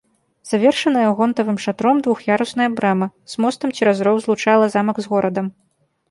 [0.51, 5.53] Завершаная гонтавым шатром двух'ярусная брама з мостам цераз роў злучала замак з горадам.